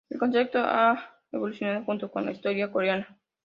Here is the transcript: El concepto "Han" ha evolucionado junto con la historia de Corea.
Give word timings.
El 0.09 0.17
concepto 0.17 0.57
"Han" 0.57 0.97
ha 0.97 1.15
evolucionado 1.31 1.85
junto 1.85 2.09
con 2.09 2.25
la 2.25 2.31
historia 2.31 2.65
de 2.65 2.73
Corea. 2.73 3.17